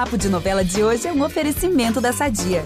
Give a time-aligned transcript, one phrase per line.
[0.00, 2.64] Papo de Novela de hoje é um oferecimento da Sadia.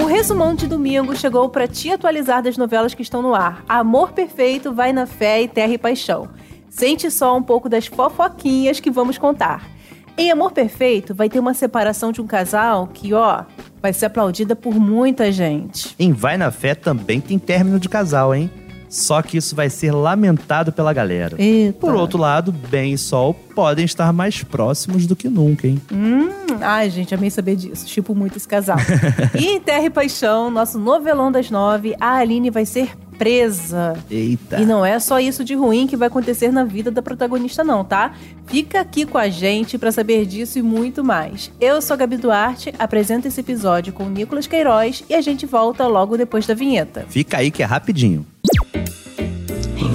[0.00, 3.62] O resumão de domingo chegou para te atualizar das novelas que estão no ar.
[3.68, 6.30] Amor Perfeito vai na fé e Terra e Paixão.
[6.70, 9.68] Sente só um pouco das fofoquinhas que vamos contar.
[10.16, 13.44] Em Amor Perfeito vai ter uma separação de um casal que, ó,
[13.82, 15.94] vai ser aplaudida por muita gente.
[15.98, 18.50] Em Vai na Fé também tem término de casal, hein?
[18.90, 21.36] Só que isso vai ser lamentado pela galera.
[21.38, 21.78] Eita.
[21.78, 25.80] Por outro lado, Ben e Sol podem estar mais próximos do que nunca, hein?
[25.92, 26.28] Hum,
[26.60, 27.86] ai, gente, amei saber disso.
[27.86, 28.78] Tipo muito esse casal.
[29.38, 34.02] e em Terra e Paixão, nosso novelão das nove, a Aline vai ser presa.
[34.10, 34.58] Eita.
[34.58, 37.84] E não é só isso de ruim que vai acontecer na vida da protagonista, não,
[37.84, 38.14] tá?
[38.46, 41.52] Fica aqui com a gente para saber disso e muito mais.
[41.60, 45.44] Eu sou a Gabi Duarte, apresento esse episódio com o Nicolas Queiroz e a gente
[45.44, 47.04] volta logo depois da vinheta.
[47.10, 48.24] Fica aí que é rapidinho.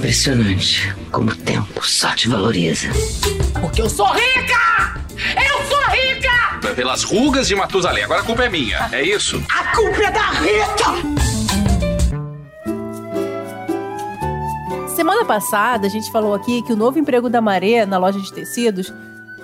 [0.06, 2.86] Impressionante como o tempo só te valoriza.
[3.60, 5.00] Porque eu sou rica!
[5.34, 6.74] Eu sou rica!
[6.76, 8.04] Pelas rugas de Matusalém.
[8.04, 8.88] Agora a culpa é minha.
[8.92, 9.42] É isso?
[9.50, 10.92] A culpa é da Rita!
[14.94, 18.32] Semana passada a gente falou aqui que o novo emprego da Maré na loja de
[18.32, 18.94] tecidos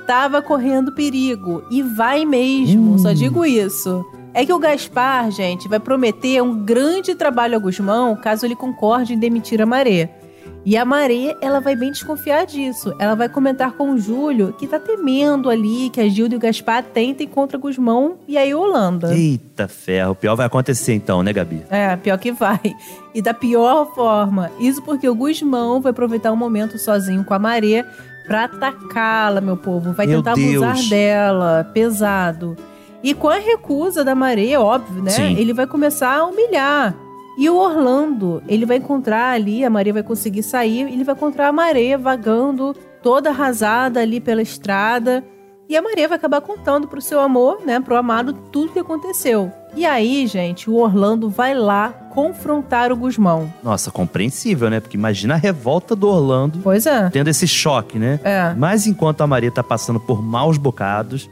[0.01, 1.65] estava correndo perigo.
[1.73, 4.05] E vai mesmo, só digo isso.
[4.33, 9.13] É que o Gaspar, gente, vai prometer um grande trabalho a Guzmão caso ele concorde
[9.13, 10.22] em demitir a Maré.
[10.65, 12.95] E a Maré, ela vai bem desconfiar disso.
[12.99, 16.41] Ela vai comentar com o Júlio que tá temendo ali que a Gilda e o
[16.41, 19.13] Gaspar tentem contra Guzmão e aí Holanda.
[19.13, 21.65] Eita ferro, o pior vai acontecer então, né, Gabi?
[21.69, 22.61] É, pior que vai.
[23.13, 24.53] E da pior forma.
[24.61, 27.85] Isso porque o Guzmão vai aproveitar um momento sozinho com a Maré
[28.27, 29.93] pra atacá-la, meu povo.
[29.93, 30.63] Vai Meu tentar Deus.
[30.63, 32.57] abusar dela, pesado.
[33.03, 35.11] E com a recusa da Maré, óbvio, né?
[35.11, 35.37] Sim.
[35.37, 36.95] Ele vai começar a humilhar.
[37.39, 41.49] E o Orlando, ele vai encontrar ali, a Maria vai conseguir sair, ele vai encontrar
[41.49, 45.25] a Maria vagando toda arrasada ali pela estrada.
[45.69, 49.51] E a Maria vai acabar contando pro seu amor, né, pro amado, tudo que aconteceu.
[49.75, 53.51] E aí, gente, o Orlando vai lá confrontar o Guzmão.
[53.63, 54.81] Nossa, compreensível, né?
[54.81, 57.09] Porque imagina a revolta do Orlando Pois é.
[57.09, 58.21] tendo esse choque, né?
[58.23, 58.53] É.
[58.55, 61.31] Mas enquanto a Maria tá passando por maus bocados,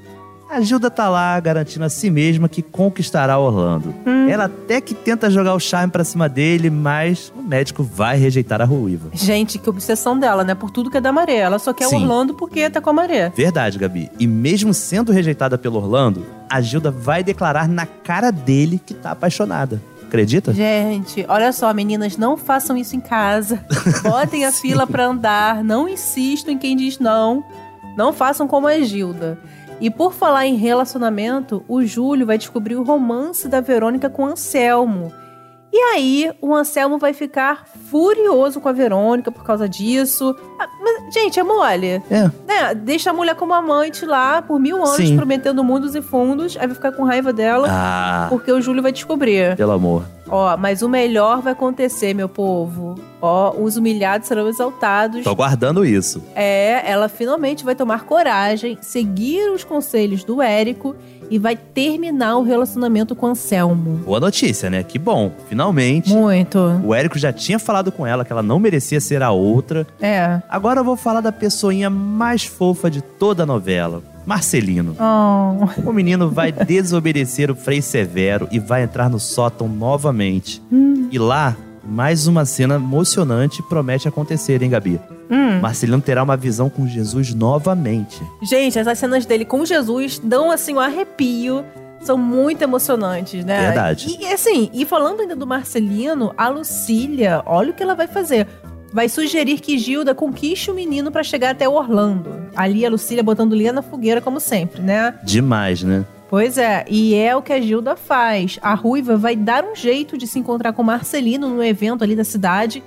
[0.51, 3.95] a Gilda tá lá garantindo a si mesma que conquistará Orlando.
[4.05, 4.29] Hum.
[4.29, 8.61] Ela até que tenta jogar o charme pra cima dele, mas o médico vai rejeitar
[8.61, 9.11] a ruiva.
[9.13, 10.55] Gente, que obsessão dela, né?
[10.55, 11.41] Por tudo que é da Maria.
[11.41, 12.03] Ela só quer o Sim.
[12.03, 13.33] Orlando porque tá com a Maria.
[13.37, 14.11] Verdade, Gabi.
[14.19, 19.13] E mesmo sendo rejeitada pelo Orlando, a Gilda vai declarar na cara dele que tá
[19.13, 19.81] apaixonada.
[20.03, 20.53] Acredita?
[20.53, 23.65] Gente, olha só, meninas, não façam isso em casa.
[24.03, 25.63] Botem a fila pra andar.
[25.63, 27.45] Não insistam em quem diz não.
[27.97, 29.39] Não façam como a Gilda.
[29.81, 34.27] E por falar em relacionamento, o Júlio vai descobrir o romance da Verônica com o
[34.27, 35.13] Anselmo.
[35.73, 40.35] E aí, o Anselmo vai ficar furioso com a Verônica por causa disso.
[40.59, 42.03] Ah, mas, gente, é mole.
[42.11, 42.23] É.
[42.47, 42.75] Né?
[42.75, 45.17] Deixa a mulher como amante lá por mil anos, Sim.
[45.17, 46.57] prometendo mundos e fundos.
[46.59, 49.57] Aí vai ficar com raiva dela, Ah, porque o Júlio vai descobrir.
[49.57, 50.03] pelo amor.
[50.31, 52.95] Ó, mas o melhor vai acontecer, meu povo.
[53.21, 55.25] Ó, os humilhados serão exaltados.
[55.25, 56.23] Tô guardando isso.
[56.35, 60.95] É, ela finalmente vai tomar coragem, seguir os conselhos do Érico
[61.31, 63.99] e vai terminar o relacionamento com Anselmo.
[63.99, 64.83] Boa notícia, né?
[64.83, 65.33] Que bom.
[65.49, 66.13] Finalmente.
[66.13, 66.59] Muito.
[66.85, 69.87] O Érico já tinha falado com ela que ela não merecia ser a outra.
[70.01, 70.41] É.
[70.49, 74.03] Agora eu vou falar da pessoinha mais fofa de toda a novela.
[74.31, 74.95] Marcelino.
[75.01, 75.91] Oh.
[75.91, 80.63] O menino vai desobedecer o Frei Severo e vai entrar no sótão novamente.
[81.11, 85.01] E lá, mais uma cena emocionante promete acontecer, hein, Gabi?
[85.29, 85.59] Hum.
[85.61, 88.23] Marcelino terá uma visão com Jesus novamente.
[88.41, 91.65] Gente, essas cenas dele com Jesus dão assim um arrepio.
[92.01, 93.67] São muito emocionantes, né?
[93.67, 94.17] Verdade.
[94.19, 98.47] E assim, e falando ainda do Marcelino, a Lucília, olha o que ela vai fazer.
[98.93, 102.47] Vai sugerir que Gilda conquiste o menino pra chegar até Orlando.
[102.57, 105.15] Ali a Lucília botando linha na fogueira, como sempre, né?
[105.23, 106.05] Demais, né?
[106.29, 108.59] Pois é, e é o que a Gilda faz.
[108.63, 112.15] A Ruiva vai dar um jeito de se encontrar com o Marcelino no evento ali
[112.15, 112.83] da cidade.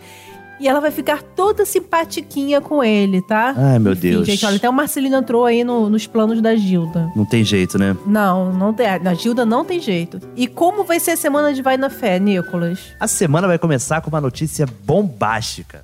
[0.59, 3.53] E ela vai ficar toda simpatiquinha com ele, tá?
[3.57, 4.27] Ai, meu Enfim, Deus.
[4.27, 7.11] Gente, olha, até o Marcelino entrou aí no- nos planos da Gilda.
[7.15, 7.97] Não tem jeito, né?
[8.05, 8.87] Não, não tem.
[8.99, 10.21] Na Gilda não tem jeito.
[10.37, 12.79] E como vai ser a semana de Vai na Fé, Nicolas?
[12.99, 15.83] A semana vai começar com uma notícia bombástica.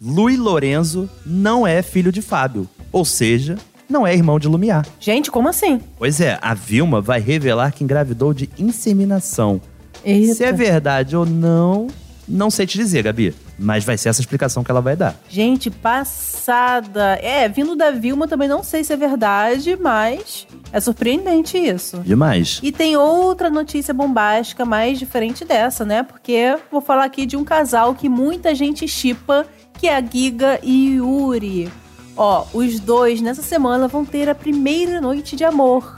[0.00, 3.58] Luiz Lorenzo não é filho de Fábio, ou seja,
[3.90, 4.86] não é irmão de Lumiar.
[5.00, 5.80] Gente, como assim?
[5.98, 9.60] Pois é, a Vilma vai revelar que engravidou de inseminação.
[10.04, 10.34] Eita.
[10.34, 11.88] Se é verdade ou não,
[12.28, 13.34] não sei te dizer, Gabi.
[13.58, 15.16] Mas vai ser essa explicação que ela vai dar.
[15.28, 17.18] Gente, passada.
[17.20, 21.98] É, vindo da Vilma também não sei se é verdade, mas é surpreendente isso.
[21.98, 22.60] Demais.
[22.62, 26.02] E tem outra notícia bombástica mais diferente dessa, né?
[26.02, 29.44] Porque vou falar aqui de um casal que muita gente chipa,
[29.74, 31.70] que é a Giga e Yuri.
[32.16, 35.96] Ó, os dois nessa semana vão ter a primeira noite de amor.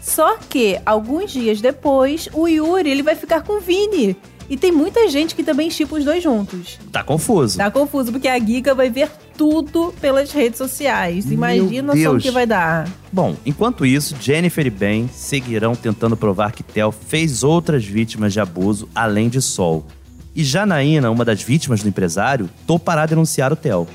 [0.00, 4.16] Só que alguns dias depois, o Yuri ele vai ficar com o Vini.
[4.50, 6.76] E tem muita gente que também chipa os dois juntos.
[6.90, 7.56] Tá confuso.
[7.56, 9.08] Tá confuso, porque a Giga vai ver
[9.38, 11.30] tudo pelas redes sociais.
[11.30, 12.88] Imagina só o que vai dar.
[13.12, 18.40] Bom, enquanto isso, Jennifer e Ben seguirão tentando provar que Tel fez outras vítimas de
[18.40, 19.86] abuso além de Sol.
[20.34, 23.86] E Janaína, uma das vítimas do empresário, topará denunciar o Tel.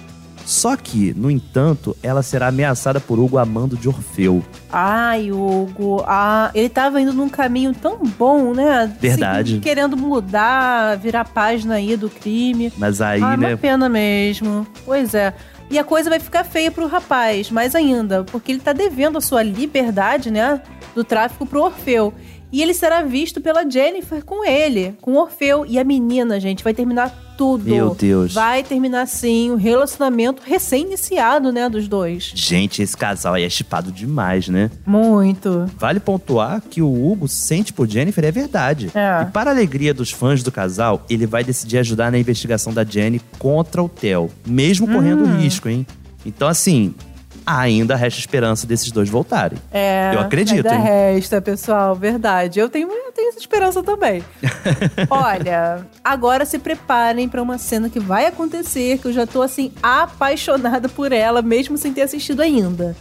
[0.45, 4.43] Só que, no entanto, ela será ameaçada por Hugo amando de Orfeu.
[4.71, 8.91] Ai, Hugo, ah, ele tava indo num caminho tão bom, né?
[8.99, 9.55] Verdade.
[9.55, 12.71] Se- querendo mudar, virar página aí do crime.
[12.77, 13.49] Mas aí, ah, né?
[13.49, 14.67] uma pena mesmo.
[14.85, 15.33] Pois é.
[15.69, 19.21] E a coisa vai ficar feia pro rapaz, mais ainda, porque ele tá devendo a
[19.21, 20.61] sua liberdade, né,
[20.93, 22.13] do tráfico pro Orfeu.
[22.51, 25.65] E ele será visto pela Jennifer com ele, com o Orfeu.
[25.67, 27.65] E a menina, gente, vai terminar tudo.
[27.65, 28.33] Meu Deus.
[28.33, 32.31] Vai terminar sim o relacionamento recém-iniciado, né, dos dois.
[32.33, 34.71] Gente, esse casal aí é chipado demais, né?
[34.85, 35.69] Muito.
[35.77, 38.89] Vale pontuar que o Hugo sente por Jennifer é verdade.
[38.95, 39.23] É.
[39.23, 42.85] E para a alegria dos fãs do casal, ele vai decidir ajudar na investigação da
[42.85, 45.37] Jenny contra o Theo, mesmo correndo Hum.
[45.39, 45.85] risco, hein?
[46.25, 46.93] Então, assim,
[47.45, 49.57] ainda resta esperança desses dois voltarem.
[49.71, 50.81] É, Eu acredito, Ainda hein?
[50.81, 52.59] resta, pessoal, verdade.
[52.59, 54.23] Eu tenho, eu tenho essa esperança também.
[55.09, 59.71] Olha, agora se preparem pra uma cena que vai acontecer, que eu já tô assim
[59.81, 62.95] apaixonada por ela, mesmo sem ter assistido ainda.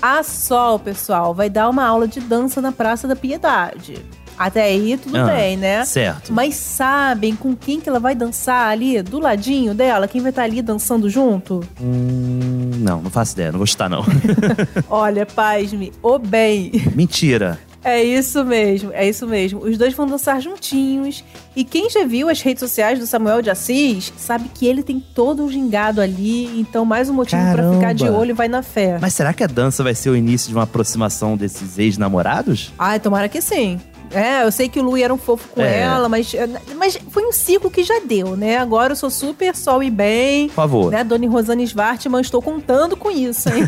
[0.00, 4.04] A Sol, pessoal, vai dar uma aula de dança na Praça da Piedade.
[4.38, 5.84] Até aí tudo Ah, bem, né?
[5.84, 6.32] Certo.
[6.32, 10.06] Mas sabem com quem que ela vai dançar ali, do ladinho dela?
[10.06, 11.58] Quem vai estar ali dançando junto?
[11.80, 12.47] Hum,
[12.88, 14.04] não, não faço ideia, não vou chutar, não.
[14.88, 16.72] Olha, pasme, o bem.
[16.94, 17.58] Mentira.
[17.84, 19.60] É isso mesmo, é isso mesmo.
[19.60, 21.24] Os dois vão dançar juntinhos.
[21.54, 25.00] E quem já viu as redes sociais do Samuel de Assis sabe que ele tem
[25.14, 26.60] todo o gingado ali.
[26.60, 27.74] Então, mais um motivo pra Caramba.
[27.74, 28.98] ficar de olho e vai na fé.
[29.00, 32.72] Mas será que a dança vai ser o início de uma aproximação desses ex-namorados?
[32.78, 33.80] Ai, tomara que sim.
[34.12, 35.80] É, eu sei que o Lui era um fofo com É.
[35.80, 36.34] ela, mas,
[36.76, 38.56] mas foi um ciclo que já deu, né?
[38.58, 40.48] Agora eu sou super sol e bem.
[40.48, 40.90] Por favor.
[40.90, 43.64] Né, Dona Rosane Svartman, estou contando com isso, hein?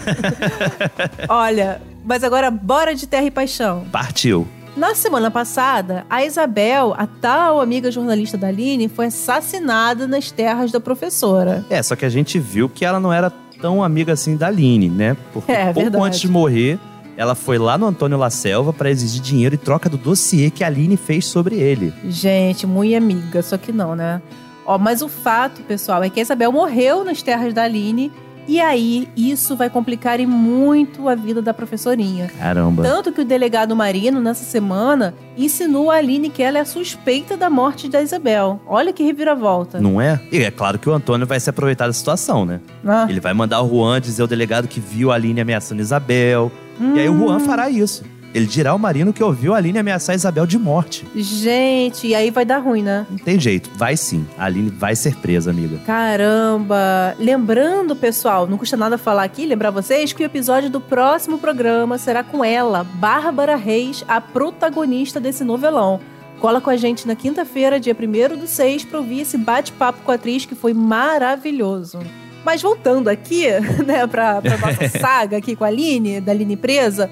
[1.28, 3.84] Olha, mas agora bora de terra e paixão.
[3.90, 4.46] Partiu.
[4.76, 10.70] Na semana passada, a Isabel, a tal amiga jornalista da Aline, foi assassinada nas terras
[10.70, 11.64] da professora.
[11.68, 14.88] É, só que a gente viu que ela não era tão amiga assim da Aline,
[14.88, 15.16] né?
[15.32, 16.04] Porque É, pouco verdade.
[16.04, 16.78] antes de morrer,
[17.20, 20.64] ela foi lá no Antônio La Selva pra exigir dinheiro em troca do dossiê que
[20.64, 21.92] a Aline fez sobre ele.
[22.08, 24.22] Gente, muito amiga, só que não, né?
[24.64, 28.10] Ó, mas o fato, pessoal, é que a Isabel morreu nas terras da Aline.
[28.48, 32.30] E aí, isso vai complicar e muito a vida da professorinha.
[32.38, 32.82] Caramba.
[32.82, 37.36] Tanto que o delegado Marino, nessa semana, ensinou a Aline que ela é a suspeita
[37.36, 38.58] da morte da Isabel.
[38.66, 39.78] Olha que reviravolta.
[39.78, 40.18] Não é?
[40.32, 42.60] E é claro que o Antônio vai se aproveitar da situação, né?
[42.82, 46.50] Ah, Ele vai mandar o Juan dizer ao delegado que viu a Aline ameaçando Isabel.
[46.80, 47.18] E aí o Hum.
[47.18, 48.02] Juan fará isso.
[48.32, 51.04] Ele dirá ao Marino que ouviu a Aline ameaçar Isabel de morte.
[51.16, 53.04] Gente, e aí vai dar ruim, né?
[53.10, 54.24] Não tem jeito, vai sim.
[54.38, 55.78] A Aline vai ser presa, amiga.
[55.84, 57.16] Caramba!
[57.18, 61.98] Lembrando, pessoal, não custa nada falar aqui, lembrar vocês que o episódio do próximo programa
[61.98, 65.98] será com ela, Bárbara Reis, a protagonista desse novelão.
[66.38, 70.12] Cola com a gente na quinta-feira, dia 1 do 6, pra ouvir esse bate-papo com
[70.12, 71.98] a atriz que foi maravilhoso.
[72.44, 73.46] Mas voltando aqui,
[73.86, 77.10] né, pra, pra nossa saga aqui com a Aline, da Aline presa,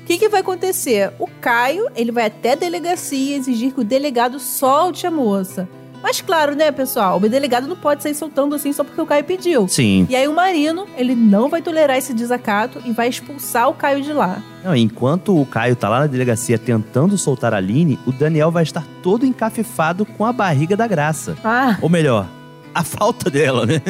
[0.00, 1.12] o que, que vai acontecer?
[1.18, 5.68] O Caio, ele vai até a delegacia exigir que o delegado solte a moça.
[6.02, 7.16] Mas claro, né, pessoal?
[7.16, 9.66] O delegado não pode sair soltando assim só porque o Caio pediu.
[9.66, 10.06] Sim.
[10.08, 14.00] E aí o Marino, ele não vai tolerar esse desacato e vai expulsar o Caio
[14.00, 14.40] de lá.
[14.62, 18.62] Não, enquanto o Caio tá lá na delegacia tentando soltar a Aline, o Daniel vai
[18.62, 21.36] estar todo encafifado com a barriga da graça.
[21.42, 22.28] Ah, Ou melhor,
[22.76, 23.80] a falta dela, né?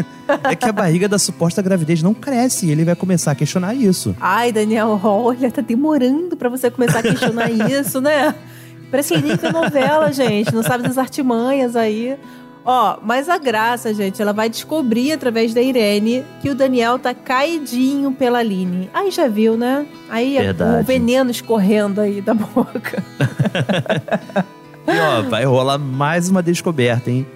[0.44, 3.74] É que a barriga da suposta gravidez não cresce e ele vai começar a questionar
[3.74, 4.14] isso.
[4.20, 8.34] ai, Daniel, olha, tá demorando pra você começar a questionar isso, né?
[8.90, 10.54] Parece que nem novela, gente.
[10.54, 12.16] Não sabe das artimanhas aí.
[12.64, 17.14] Ó, mas a graça, gente, ela vai descobrir através da Irene que o Daniel tá
[17.14, 18.90] caidinho pela Aline.
[18.94, 19.86] Aí já viu, né?
[20.08, 20.80] Aí é Verdade.
[20.82, 23.02] o veneno escorrendo aí da boca.
[24.86, 27.26] E ó, vai rolar mais uma descoberta, hein?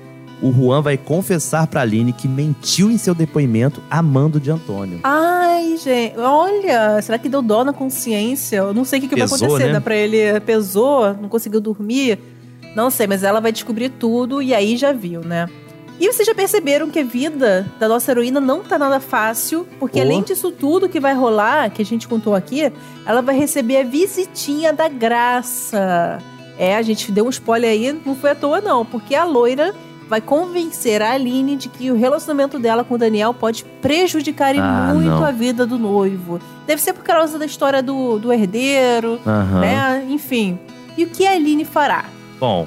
[0.42, 5.00] O Juan vai confessar pra Aline que mentiu em seu depoimento amando de Antônio.
[5.04, 8.56] Ai, gente, olha, será que deu dó na consciência?
[8.58, 9.72] Eu não sei o que, que vai Pesou, acontecer, né?
[9.74, 12.18] dá pra ele pesou, não conseguiu dormir.
[12.74, 15.48] Não sei, mas ela vai descobrir tudo e aí já viu, né?
[15.98, 19.98] E vocês já perceberam que a vida da nossa heroína não tá nada fácil, porque
[19.98, 20.02] Oh.
[20.02, 22.72] além disso tudo que vai rolar, que a gente contou aqui,
[23.04, 26.18] ela vai receber a visitinha da graça.
[26.58, 29.74] É, a gente deu um spoiler aí, não foi à toa não, porque a loira
[30.10, 34.58] vai convencer a Aline de que o relacionamento dela com o Daniel pode prejudicar e
[34.58, 35.24] Ah, muito não.
[35.24, 36.40] a vida do noivo.
[36.66, 39.60] Deve ser por causa da história do, do herdeiro, Aham.
[39.60, 40.06] né?
[40.10, 40.58] Enfim.
[40.98, 42.06] E o que a Aline fará?
[42.40, 42.66] Bom,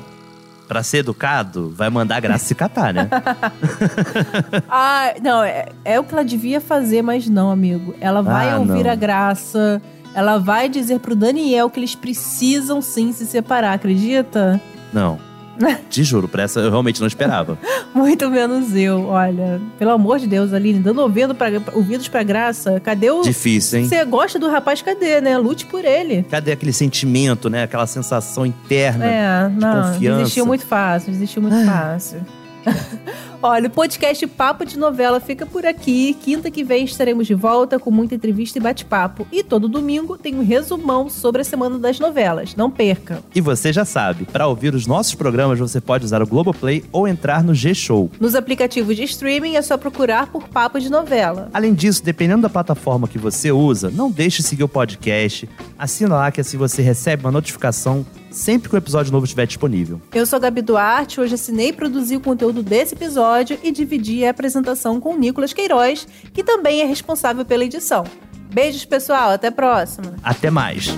[0.69, 3.09] pra ser educado, vai mandar a Graça se catar, né?
[4.69, 7.93] Ah, não, é, é o que ela devia fazer, mas não, amigo.
[7.99, 8.91] Ela vai Ah, ouvir não.
[8.91, 9.81] a graça.
[10.15, 14.61] Ela vai dizer pro Daniel que eles precisam sim se separar, acredita?
[14.93, 15.17] Não.
[15.89, 17.57] Te juro, pra essa eu realmente não esperava.
[17.93, 19.61] Muito menos eu, olha.
[19.77, 22.79] Pelo amor de Deus, Aline, dando ouvido pra, ouvidos pra graça.
[22.79, 23.21] Cadê o.
[23.21, 23.87] Difícil, hein?
[23.87, 25.37] Você gosta do rapaz, cadê, né?
[25.37, 26.23] Lute por ele.
[26.23, 27.63] Cadê aquele sentimento, né?
[27.63, 29.05] Aquela sensação interna?
[29.05, 30.19] É, não, confiança.
[30.19, 32.21] desistiu muito fácil, desistiu muito fácil.
[33.41, 36.13] Olha, o podcast Papo de Novela fica por aqui.
[36.13, 39.27] Quinta que vem estaremos de volta com muita entrevista e bate-papo.
[39.31, 42.55] E todo domingo tem um resumão sobre a semana das novelas.
[42.55, 43.21] Não perca.
[43.35, 47.05] E você já sabe, pra ouvir os nossos programas você pode usar o Globoplay ou
[47.05, 48.09] entrar no G-Show.
[48.17, 51.49] Nos aplicativos de streaming é só procurar por Papo de Novela.
[51.53, 55.49] Além disso, dependendo da plataforma que você usa, não deixe de seguir o podcast.
[55.77, 60.01] Assina lá que assim você recebe uma notificação sempre que o episódio novo estiver disponível.
[60.13, 64.25] Eu sou a Gabi Duarte, hoje assinei e produzi o conteúdo desse episódio e dividi
[64.25, 68.03] a apresentação com o Nicolas Queiroz, que também é responsável pela edição.
[68.51, 70.15] Beijos, pessoal, até a próxima!
[70.23, 70.95] Até mais!